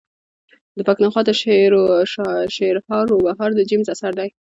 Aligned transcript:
د 0.77 0.79
پښتونخوا 0.87 1.21
د 1.25 1.31
شعرهاروبهار 2.55 3.49
د 3.55 3.59
جيمز 3.69 3.87
اثر 3.93 4.11
دﺉ. 4.17 4.29